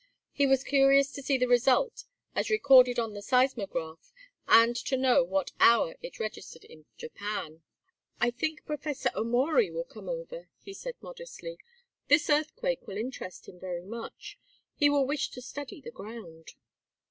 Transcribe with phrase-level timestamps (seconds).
[0.31, 4.11] He was curious to see the result as recorded on the seismograph,
[4.47, 7.61] and to know at what hour it registered in Japan.
[8.19, 11.59] "I think Professor Omori will come over," he said, modestly.
[12.07, 14.39] "This earthquake will interest him very much.
[14.73, 16.55] He will wish to study the ground."